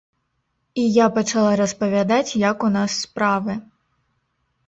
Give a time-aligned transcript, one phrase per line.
[0.83, 3.53] І я пачала распавядаць, як у нас справы.